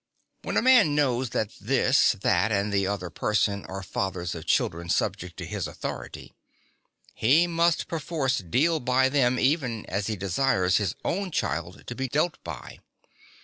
When 0.41 0.57
a 0.57 0.63
man 0.63 0.95
knows 0.95 1.29
that 1.29 1.51
this, 1.61 2.13
that, 2.21 2.51
and 2.51 2.73
the 2.73 2.87
other 2.87 3.11
person 3.11 3.65
are 3.67 3.83
fathers 3.83 4.33
of 4.33 4.47
children 4.47 4.89
subject 4.89 5.37
to 5.37 5.45
his 5.45 5.67
authority, 5.67 6.33
he 7.13 7.45
must 7.45 7.87
perforce 7.87 8.39
deal 8.39 8.79
by 8.79 9.09
them 9.09 9.37
even 9.37 9.85
as 9.85 10.07
he 10.07 10.15
desires 10.15 10.77
his 10.77 10.95
own 11.05 11.29
child 11.29 11.85
to 11.85 11.93
be 11.93 12.07
dealt 12.07 12.43
by. 12.43 12.79